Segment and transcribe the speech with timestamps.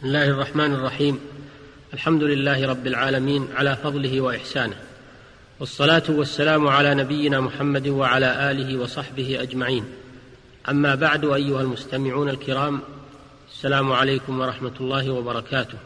[0.00, 1.18] بسم الله الرحمن الرحيم.
[1.94, 4.76] الحمد لله رب العالمين على فضله وإحسانه.
[5.60, 9.84] والصلاة والسلام على نبينا محمد وعلى آله وصحبه أجمعين.
[10.68, 12.80] أما بعد أيها المستمعون الكرام
[13.52, 15.78] السلام عليكم ورحمة الله وبركاته.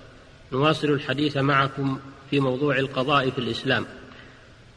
[0.52, 1.98] نواصل الحديث معكم
[2.30, 3.86] في موضوع القضاء في الإسلام.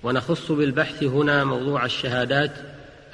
[0.03, 2.51] ونخص بالبحث هنا موضوع الشهادات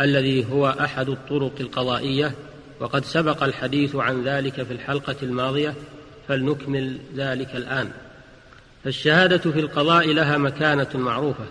[0.01, 2.35] الذي هو أحد الطرق القضائية
[2.79, 5.73] وقد سبق الحديث عن ذلك في الحلقة الماضية
[6.27, 7.89] فلنكمل ذلك الآن.
[8.83, 11.45] فالشهادة في القضاء لها مكانة معروفة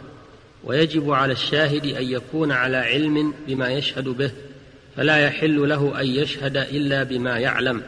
[0.64, 4.30] ويجب على الشاهد أن يكون على علم بما يشهد به
[4.96, 7.82] فلا يحل له أن يشهد إلا بما يعلم.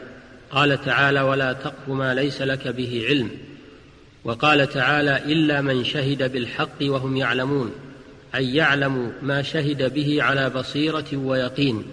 [0.51, 3.29] قال تعالى ولا تقف ما ليس لك به علم
[4.23, 7.71] وقال تعالى إلا من شهد بالحق وهم يعلمون
[8.35, 11.83] أي يعلموا ما شهد به على بصيرة ويقين.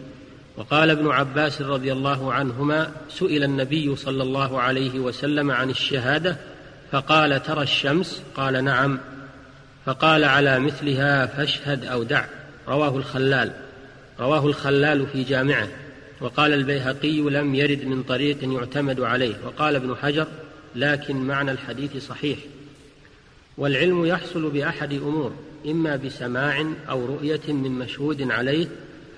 [0.57, 6.37] وقال ابن عباس رضي الله عنهما سئل النبي صلى الله عليه وسلم عن الشهادة
[6.93, 8.99] فقال ترى الشمس؟ قال نعم.
[9.87, 12.25] فقال على مثلها فاشهد أو دع.
[12.69, 13.53] رواه الخلال.
[14.21, 15.69] رواه الخلال في جامعه.
[16.21, 19.35] وقال البيهقي لم يرد من طريق يعتمد عليه.
[19.47, 20.27] وقال ابن حجر
[20.75, 22.39] لكن معنى الحديث صحيح.
[23.59, 25.33] والعلم يحصل بأحد أمور
[25.67, 28.67] إما بسماع أو رؤية من مشهود عليه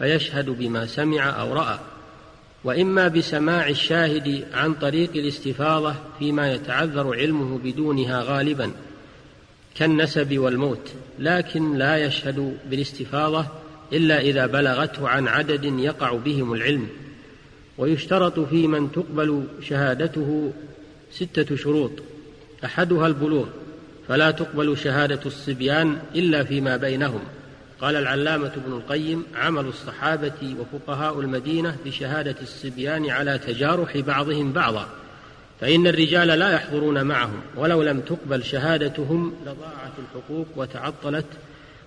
[0.04, 1.78] فيشهد بما سمع أو رأى.
[2.64, 8.70] وإما بسماع الشاهد عن طريق الاستفاضة فيما يتعذر علمه بدونها غالبا
[9.74, 13.46] كالنسب والموت لكن لا يشهد بالاستفاضة
[13.92, 16.88] إلا إذا بلغته عن عدد يقع بهم العلم.
[17.78, 20.52] ويشترط في من تقبل شهادته
[21.12, 21.92] ستة شروط.
[22.64, 23.46] أحدها البلوغ
[24.08, 27.20] فلا تقبل شهادة الصبيان إلا فيما بينهم.
[27.84, 34.88] قال العلامة ابن القيم عمل الصحابة وفقهاء المدينة بشهادة الصبيان على تجارح بعضهم بعضا
[35.60, 41.26] فإن الرجال لا يحضرون معهم ولو لم تقبل شهادتهم لضاعت الحقوق وتعطلت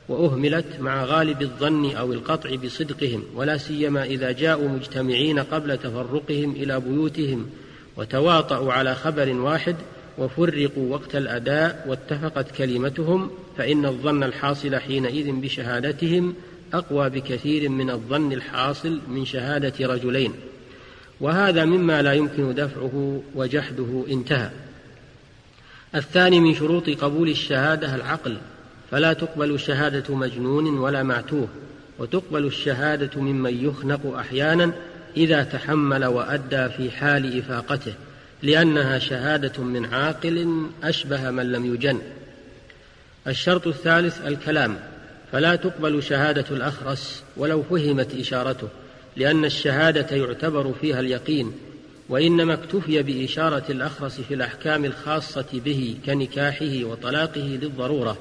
[0.09, 6.79] وأهملت مع غالب الظن أو القطع بصدقهم ولا سيما إذا جاءوا مجتمعين قبل تفرقهم إلى
[6.79, 7.49] بيوتهم
[7.97, 9.75] وتواطؤوا على خبر واحد
[10.17, 16.33] وفرقوا وقت الأداء واتفقت كلمتهم فإن الظن الحاصل حينئذ بشهادتهم
[16.73, 20.33] أقوى بكثير من الظن الحاصل من شهادة رجلين.
[21.21, 24.49] وهذا مما لا يمكن دفعه وجحده انتهى.
[25.95, 28.37] الثاني من شروط قبول الشهادة العقل
[28.91, 31.47] فلا تقبل شهادة مجنون ولا معتوه
[31.99, 34.71] وتقبل الشهادة ممن يخنق أحيانا
[35.17, 37.93] إذا تحمل وأدى في حال إفاقته.
[38.43, 42.01] لأنها شهادة من عاقل أشبه من لم يجن.
[43.27, 44.79] الشرط الثالث الكلام
[45.31, 48.67] فلا تقبل شهادة الأخرس ولو فهمت إشارته
[49.15, 51.51] لأن الشهادة يعتبر فيها اليقين
[52.09, 58.17] وإنما اكتفي بإشارة الأخرس في الأحكام الخاصة به كنكاحه وطلاقه للضرورة.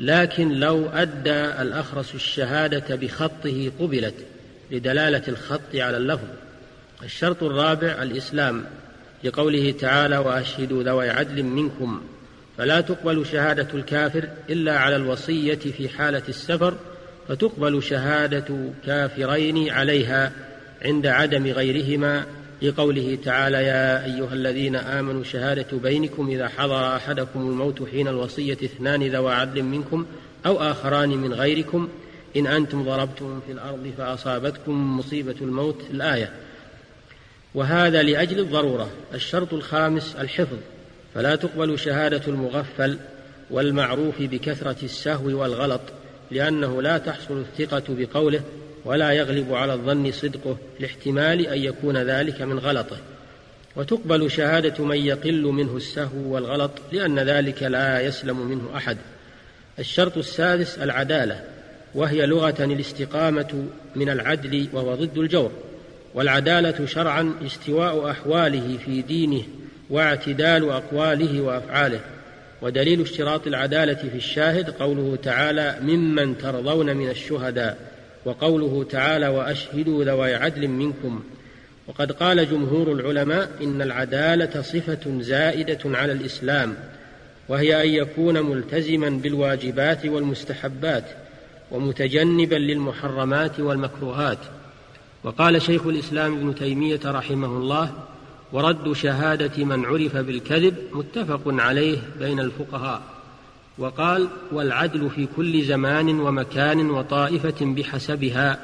[0.00, 4.14] لكن لو أدى الأخرس الشهادة بخطه قبلت
[4.70, 6.28] لدلالة الخط على اللفظ.
[7.02, 8.64] الشرط الرابع الإسلام
[9.24, 12.00] لقوله تعالى وأشهدوا ذوي عدل منكم
[12.58, 16.74] فلا تقبل شهادة الكافر إلا على الوصية في حالة السفر
[17.28, 20.32] فتقبل شهادة كافرين عليها
[20.84, 22.24] عند عدم غيرهما
[22.62, 29.02] لقوله تعالى يا أيها الذين آمنوا شهادة بينكم إذا حضر أحدكم الموت حين الوصية اثنان
[29.02, 30.06] ذوى عدل منكم
[30.46, 31.88] أو آخران من غيركم
[32.36, 36.30] إن أنتم ضربتم في الأرض فأصابتكم مصيبة الموت الآية.
[37.54, 40.56] وهذا لأجل الضرورة الشرط الخامس الحفظ
[41.14, 42.98] فلا تقبل شهادة المغفل
[43.50, 45.80] والمعروف بكثرة السهو والغلط
[46.30, 48.40] لأنه لا تحصل الثقة بقوله
[48.84, 52.96] ولا يغلب على الظن صدقه لاحتمال أن يكون ذلك من غلطه.
[53.76, 58.96] وتقبل شهادة من يقل منه السهو والغلط لأن ذلك لا يسلم منه أحد.
[59.78, 61.44] الشرط السادس العدالة
[61.94, 63.66] وهي لغة الاستقامة
[63.96, 65.52] من العدل وهو ضد الجور.
[66.14, 69.42] والعدالة شرعا استواء أحواله في دينه
[69.90, 72.00] واعتدال أقواله وأفعاله.
[72.62, 77.78] ودليل اشتراط العدالة في الشاهد قوله تعالى ممن ترضون من الشهداء
[78.24, 81.22] وقوله تعالى وأشهدوا ذوي عدل منكم
[81.86, 86.74] وقد قال جمهور العلماء إن العدالة صفة زائدة على الإسلام
[87.48, 91.04] وهي أن يكون ملتزما بالواجبات والمستحبات
[91.70, 94.38] ومتجنبا للمحرمات والمكروهات
[95.24, 97.92] وقال شيخ الإسلام ابن تيمية رحمه الله
[98.52, 103.02] ورد شهادة من عرف بالكذب متفق عليه بين الفقهاء
[103.78, 108.58] وقال والعدل في كل زمان ومكان وطائفة بحسبها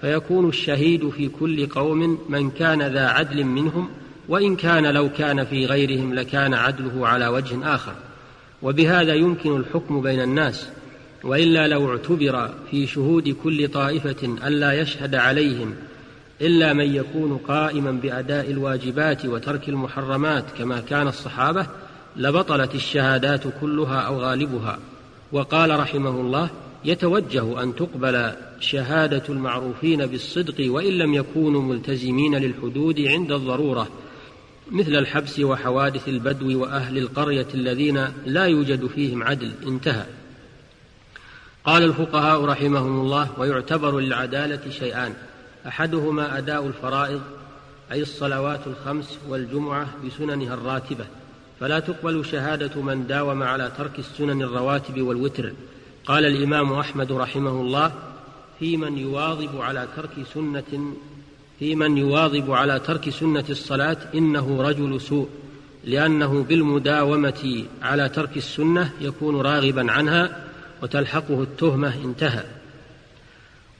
[0.00, 3.88] فيكون الشهيد في كل قوم من كان ذا عدل منهم
[4.28, 7.94] وإن كان لو كان في غيرهم لكان عدله على وجه آخر.
[8.62, 10.68] وبهذا يمكن الحكم بين الناس
[11.24, 15.74] وإلا لو اعتبر في شهود كل طائفة الا يشهد عليهم
[16.40, 21.66] إلا من يكون قائما بأداء الواجبات وترك المحرمات كما كان الصحابة
[22.16, 24.78] لبطلت الشهادات كلها أو غالبها.
[25.32, 26.50] وقال رحمه الله
[26.84, 33.88] يتوجه أن تقبل شهادة المعروفين بالصدق وإن لم يكونوا ملتزمين للحدود عند الضرورة
[34.70, 39.52] مثل الحبس وحوادث البدو وأهل القرية الذين لا يوجد فيهم عدل.
[39.66, 40.04] انتهى.
[41.64, 45.14] قال الفقهاء رحمهم الله ويعتبر للعدالة شيئان.
[45.68, 47.20] أحدهما أداء الفرائض
[47.92, 51.04] أي الصلوات الخمس والجمعة بسننها الراتبة
[51.60, 55.52] فلا تقبل شهادة من داوم على ترك السنن الرواتب والوتر.
[56.06, 57.92] قال الإمام أحمد رحمه الله
[58.58, 60.92] في من يواظب على ترك سنة
[61.58, 65.28] في من يواظب على ترك سنة الصلاة إنه رجل سوء
[65.84, 70.44] لأنه بالمداومة على ترك السنة يكون راغبا عنها
[70.82, 72.44] وتلحقه التهمة إنتهى.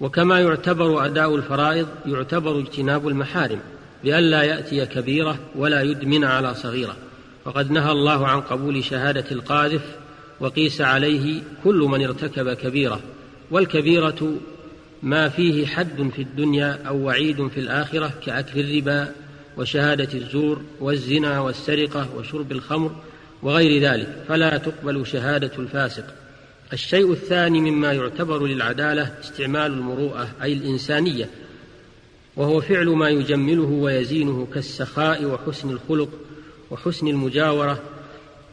[0.00, 3.60] وكما يعتبر أداء الفرائض يعتبر اجتناب المحارم
[4.04, 6.96] بألا يأتي كبيرة ولا يدمن على صغيرة.
[7.44, 9.82] وقد نهى الله عن قبول شهادة القاذف
[10.40, 13.00] وقيس عليه كل من ارتكب كبيرة.
[13.50, 14.36] والكبيرة
[15.02, 19.12] ما فيه حد في الدنيا أو وعيد في الآخرة كأكل الربا
[19.56, 22.90] وشهادة الزور والزنا والسرقة وشرب الخمر
[23.42, 26.04] وغير ذلك فلا تقبل شهادة الفاسق.
[26.72, 31.30] الشيء الثاني مما يعتبر للعدالة استعمال المروءة أي الإنسانية
[32.36, 36.08] وهو فعل ما يجمله ويزينه كالسخاء وحسن الخلق
[36.70, 37.82] وحسن المجاورة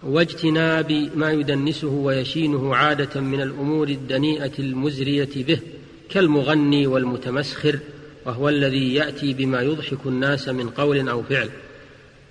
[0.03, 5.59] واجتناب ما يدنسه ويشينه عادة من الأمور الدنيئة المزرية به
[6.09, 7.79] كالمغني والمتمسخر
[8.25, 11.49] وهو الذي يأتي بما يضحك الناس من قول أو فعل.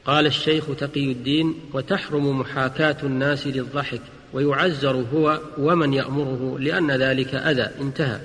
[0.04, 4.00] قال الشيخ تقي الدين وتحرم محاكاة الناس للضحك
[4.32, 8.18] ويعزر هو ومن يأمره لأن ذلك أذى انتهى.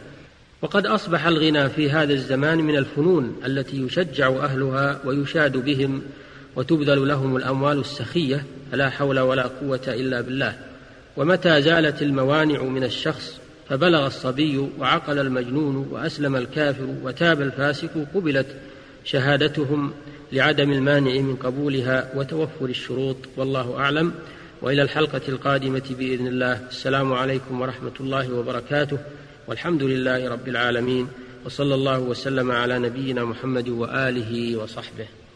[0.62, 6.02] وقد أصبح الغنى في هذا الزمان من الفنون التي يشجع أهلها ويشاد بهم
[6.56, 10.56] وتبذل لهم الأموال السخية فلا حول ولا قوة إلا بالله.
[11.18, 13.40] ومتى زالت الموانع من الشخص
[13.70, 18.48] فبلغ الصبي وعقل المجنون وأسلم الكافر وتاب الفاسق قبلت
[19.06, 19.94] شهادتهم
[20.32, 24.14] لعدم المانع من قبولها وتوفر الشروط والله أعلم.
[24.62, 26.68] وإلى الحلقة القادمة بإذن الله.
[26.68, 28.98] السلام عليكم ورحمة الله وبركاته.
[29.48, 31.08] والحمد لله رب العالمين.
[31.46, 35.27] وصلى الله وسلم على نبينا محمد وآله وصحبه.